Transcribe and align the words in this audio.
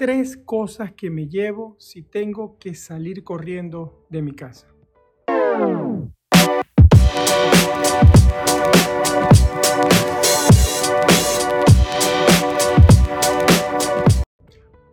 tres 0.00 0.38
cosas 0.46 0.92
que 0.94 1.10
me 1.10 1.28
llevo 1.28 1.76
si 1.78 2.00
tengo 2.00 2.56
que 2.58 2.74
salir 2.74 3.22
corriendo 3.22 4.06
de 4.08 4.22
mi 4.22 4.32
casa. 4.32 4.66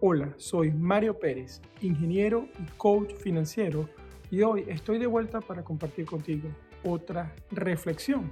Hola, 0.02 0.34
soy 0.36 0.74
Mario 0.74 1.18
Pérez, 1.18 1.62
ingeniero 1.80 2.50
y 2.60 2.70
coach 2.76 3.14
financiero 3.14 3.88
y 4.30 4.42
hoy 4.42 4.66
estoy 4.68 5.00
de 5.00 5.08
vuelta 5.08 5.40
para 5.40 5.64
compartir 5.64 6.06
contigo 6.06 6.50
otra 6.84 7.34
reflexión. 7.52 8.30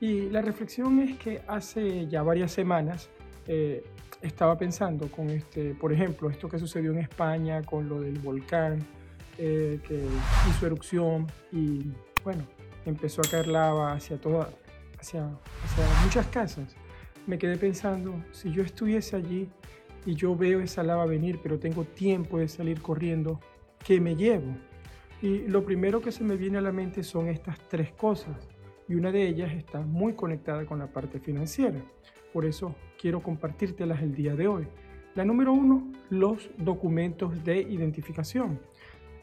Y 0.00 0.22
la 0.22 0.42
reflexión 0.42 0.98
es 0.98 1.16
que 1.18 1.42
hace 1.46 2.08
ya 2.08 2.24
varias 2.24 2.50
semanas 2.50 3.10
eh, 3.46 3.84
estaba 4.22 4.56
pensando 4.56 5.10
con 5.10 5.30
este, 5.30 5.74
por 5.74 5.92
ejemplo, 5.92 6.30
esto 6.30 6.48
que 6.48 6.58
sucedió 6.58 6.92
en 6.92 6.98
España 6.98 7.62
con 7.62 7.88
lo 7.88 8.00
del 8.00 8.18
volcán 8.18 8.86
eh, 9.36 9.80
que 9.86 10.02
hizo 10.48 10.66
erupción 10.66 11.26
y 11.52 11.92
bueno, 12.22 12.46
empezó 12.86 13.20
a 13.20 13.30
caer 13.30 13.48
lava 13.48 13.92
hacia 13.92 14.18
toda, 14.18 14.48
hacia, 14.98 15.26
hacia 15.26 16.04
muchas 16.04 16.26
casas. 16.28 16.74
Me 17.26 17.38
quedé 17.38 17.56
pensando, 17.56 18.14
si 18.32 18.50
yo 18.52 18.62
estuviese 18.62 19.16
allí 19.16 19.48
y 20.06 20.14
yo 20.14 20.36
veo 20.36 20.60
esa 20.60 20.82
lava 20.82 21.06
venir, 21.06 21.40
pero 21.42 21.58
tengo 21.58 21.84
tiempo 21.84 22.38
de 22.38 22.48
salir 22.48 22.80
corriendo, 22.80 23.40
¿qué 23.84 24.00
me 24.00 24.14
llevo? 24.14 24.56
Y 25.20 25.48
lo 25.48 25.64
primero 25.64 26.00
que 26.00 26.12
se 26.12 26.24
me 26.24 26.36
viene 26.36 26.58
a 26.58 26.60
la 26.60 26.72
mente 26.72 27.02
son 27.02 27.28
estas 27.28 27.58
tres 27.68 27.92
cosas 27.92 28.36
y 28.88 28.94
una 28.94 29.10
de 29.12 29.26
ellas 29.26 29.52
está 29.52 29.80
muy 29.80 30.14
conectada 30.14 30.66
con 30.66 30.78
la 30.78 30.88
parte 30.88 31.20
financiera. 31.20 31.80
Por 32.32 32.44
eso 32.44 32.74
quiero 33.00 33.22
compartírtelas 33.22 34.02
el 34.02 34.14
día 34.14 34.34
de 34.34 34.48
hoy. 34.48 34.66
La 35.14 35.24
número 35.24 35.52
uno, 35.52 35.92
los 36.10 36.50
documentos 36.58 37.44
de 37.44 37.58
identificación 37.60 38.58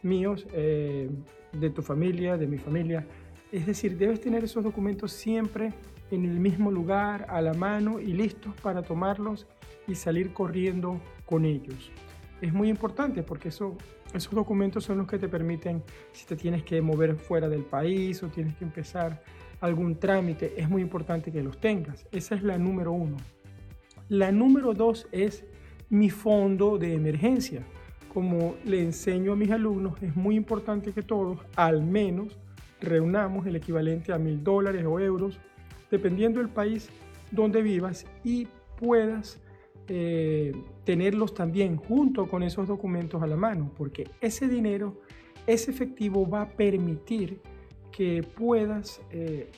míos, 0.03 0.48
eh, 0.53 1.09
de 1.51 1.70
tu 1.70 1.81
familia, 1.81 2.37
de 2.37 2.48
mi 2.48 2.57
familia. 2.57 3.05
Es 3.51 3.65
decir, 3.65 3.98
debes 3.98 4.21
tener 4.21 4.43
esos 4.43 4.63
documentos 4.63 5.12
siempre 5.12 5.73
en 6.09 6.25
el 6.25 6.40
mismo 6.40 6.71
lugar, 6.71 7.25
a 7.29 7.41
la 7.41 7.53
mano 7.53 7.99
y 7.99 8.07
listos 8.07 8.53
para 8.62 8.81
tomarlos 8.81 9.48
y 9.87 9.96
salir 9.96 10.34
corriendo 10.34 10.99
con 11.25 11.46
ellos. 11.46 11.91
Es 12.41 12.53
muy 12.53 12.70
importante 12.70 13.23
porque 13.23 13.49
eso, 13.49 13.77
esos 14.13 14.34
documentos 14.34 14.84
son 14.84 14.98
los 14.98 15.07
que 15.07 15.20
te 15.20 15.27
permiten, 15.27 15.84
si 16.12 16.25
te 16.25 16.35
tienes 16.35 16.63
que 16.63 16.81
mover 16.81 17.15
fuera 17.15 17.48
del 17.48 17.63
país 17.63 18.23
o 18.23 18.27
tienes 18.27 18.55
que 18.55 18.63
empezar 18.63 19.21
algún 19.62 19.95
trámite, 19.95 20.54
es 20.57 20.67
muy 20.70 20.81
importante 20.81 21.31
que 21.31 21.43
los 21.43 21.59
tengas. 21.59 22.05
Esa 22.12 22.35
es 22.35 22.43
la 22.43 22.57
número 22.57 22.91
uno. 22.91 23.17
La 24.09 24.31
número 24.31 24.73
dos 24.73 25.07
es 25.12 25.45
mi 25.90 26.09
fondo 26.09 26.77
de 26.77 26.95
emergencia. 26.95 27.63
Como 28.13 28.55
le 28.65 28.81
enseño 28.81 29.34
a 29.34 29.35
mis 29.35 29.51
alumnos, 29.51 30.01
es 30.01 30.15
muy 30.15 30.35
importante 30.35 30.91
que 30.91 31.03
todos 31.03 31.40
al 31.55 31.81
menos 31.81 32.37
reunamos 32.81 33.45
el 33.45 33.55
equivalente 33.55 34.12
a 34.12 34.18
mil 34.18 34.43
dólares 34.43 34.84
o 34.85 34.99
euros, 34.99 35.40
dependiendo 35.90 36.40
del 36.40 36.49
país 36.49 36.90
donde 37.31 37.62
vivas 37.62 38.05
y 38.23 38.48
puedas 38.77 39.40
eh, 39.87 40.53
tenerlos 40.84 41.34
también 41.34 41.77
junto 41.77 42.27
con 42.27 42.43
esos 42.43 42.68
documentos 42.68 43.21
a 43.21 43.27
la 43.27 43.37
mano, 43.37 43.71
porque 43.77 44.09
ese 44.20 44.48
dinero, 44.48 44.99
ese 45.46 45.71
efectivo 45.71 46.27
va 46.27 46.41
a 46.41 46.49
permitir 46.49 47.40
que 47.91 48.23
puedas 48.23 49.01
eh, 49.11 49.51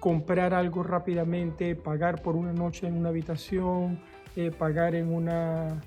comprar 0.00 0.54
algo 0.54 0.82
rápidamente, 0.82 1.74
pagar 1.74 2.22
por 2.22 2.36
una 2.36 2.52
noche 2.52 2.86
en 2.86 2.96
una 2.96 3.10
habitación, 3.10 4.00
eh, 4.36 4.50
pagar 4.50 4.94
en 4.94 5.12
una, 5.12 5.80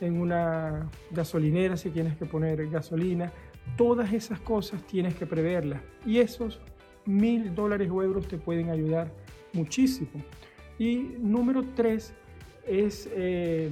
en 0.00 0.20
una 0.20 0.90
gasolinera 1.10 1.76
si 1.76 1.90
tienes 1.90 2.16
que 2.16 2.26
poner 2.26 2.68
gasolina. 2.68 3.32
Todas 3.76 4.12
esas 4.12 4.40
cosas 4.40 4.82
tienes 4.86 5.14
que 5.14 5.26
preverlas 5.26 5.80
y 6.04 6.18
esos 6.18 6.60
mil 7.04 7.54
dólares 7.54 7.90
o 7.90 8.02
euros 8.02 8.26
te 8.26 8.38
pueden 8.38 8.70
ayudar 8.70 9.12
muchísimo. 9.52 10.10
Y 10.78 11.14
número 11.18 11.62
tres 11.76 12.14
es 12.66 13.08
eh, 13.12 13.70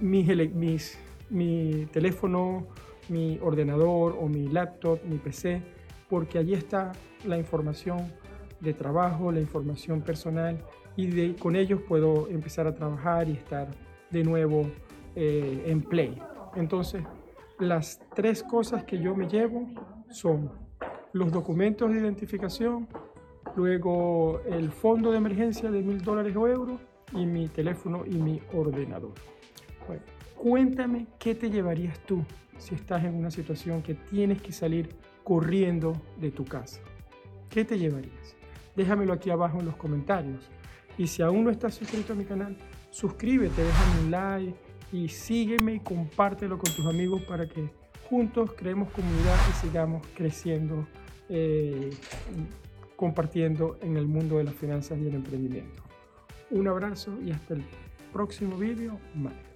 mi 0.00 1.86
teléfono, 1.92 2.66
mi 3.08 3.38
ordenador 3.40 4.16
o 4.20 4.28
mi 4.28 4.48
laptop, 4.48 4.98
mi 5.04 5.18
PC 5.18 5.62
porque 6.08 6.38
allí 6.38 6.54
está 6.54 6.92
la 7.24 7.38
información 7.38 8.12
de 8.60 8.72
trabajo, 8.72 9.32
la 9.32 9.40
información 9.40 10.00
personal 10.00 10.58
y 10.96 11.06
de, 11.08 11.36
con 11.36 11.56
ellos 11.56 11.80
puedo 11.86 12.28
empezar 12.28 12.66
a 12.66 12.74
trabajar 12.74 13.28
y 13.28 13.32
estar 13.32 13.68
de 14.10 14.24
nuevo 14.24 14.70
eh, 15.14 15.64
en 15.66 15.82
play. 15.82 16.20
Entonces, 16.54 17.02
las 17.58 18.00
tres 18.14 18.42
cosas 18.42 18.84
que 18.84 18.98
yo 18.98 19.14
me 19.14 19.28
llevo 19.28 19.66
son 20.10 20.50
los 21.12 21.32
documentos 21.32 21.90
de 21.90 21.98
identificación, 21.98 22.88
luego 23.56 24.40
el 24.46 24.70
fondo 24.70 25.10
de 25.10 25.18
emergencia 25.18 25.70
de 25.70 25.82
mil 25.82 26.02
dólares 26.02 26.34
o 26.36 26.46
euros 26.46 26.80
y 27.12 27.24
mi 27.26 27.48
teléfono 27.48 28.04
y 28.06 28.16
mi 28.16 28.40
ordenador. 28.54 29.12
Bueno, 29.86 30.02
cuéntame 30.36 31.06
qué 31.18 31.34
te 31.34 31.50
llevarías 31.50 31.98
tú 32.00 32.24
si 32.58 32.74
estás 32.74 33.04
en 33.04 33.14
una 33.14 33.30
situación 33.30 33.82
que 33.82 33.94
tienes 33.94 34.40
que 34.42 34.52
salir 34.52 34.88
corriendo 35.26 36.00
de 36.20 36.30
tu 36.30 36.44
casa? 36.44 36.80
¿Qué 37.50 37.64
te 37.64 37.76
llevarías? 37.76 38.36
Déjamelo 38.76 39.12
aquí 39.12 39.28
abajo 39.28 39.58
en 39.58 39.66
los 39.66 39.74
comentarios. 39.74 40.48
Y 40.96 41.08
si 41.08 41.20
aún 41.20 41.42
no 41.42 41.50
estás 41.50 41.74
suscrito 41.74 42.12
a 42.12 42.16
mi 42.16 42.24
canal, 42.24 42.56
suscríbete, 42.90 43.64
déjame 43.64 44.00
un 44.02 44.10
like 44.12 44.54
y 44.92 45.08
sígueme 45.08 45.74
y 45.74 45.80
compártelo 45.80 46.58
con 46.58 46.72
tus 46.72 46.86
amigos 46.86 47.22
para 47.22 47.48
que 47.48 47.68
juntos 48.08 48.52
creemos 48.56 48.88
comunidad 48.92 49.36
y 49.50 49.66
sigamos 49.66 50.06
creciendo, 50.14 50.86
eh, 51.28 51.90
compartiendo 52.94 53.78
en 53.82 53.96
el 53.96 54.06
mundo 54.06 54.38
de 54.38 54.44
las 54.44 54.54
finanzas 54.54 54.96
y 54.98 55.08
el 55.08 55.16
emprendimiento. 55.16 55.82
Un 56.52 56.68
abrazo 56.68 57.18
y 57.20 57.32
hasta 57.32 57.54
el 57.54 57.64
próximo 58.12 58.56
vídeo. 58.56 59.00
Mario. 59.16 59.46